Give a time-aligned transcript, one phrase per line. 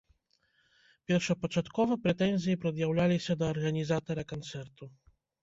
[1.11, 4.91] Першапачаткова прэтэнзіі прад'яўляліся да арганізатара канцэрту.